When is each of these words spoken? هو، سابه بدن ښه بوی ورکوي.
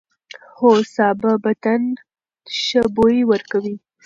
هو، 0.57 0.71
سابه 0.95 1.31
بدن 1.43 1.83
ښه 2.61 2.81
بوی 2.95 3.17
ورکوي. 3.31 3.75